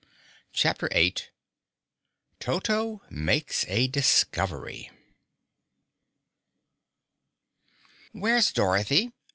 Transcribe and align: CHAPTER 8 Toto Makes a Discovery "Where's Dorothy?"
CHAPTER 0.51 0.89
8 0.93 1.29
Toto 2.39 3.03
Makes 3.11 3.65
a 3.67 3.85
Discovery 3.87 4.89
"Where's 8.11 8.51
Dorothy?" 8.51 9.11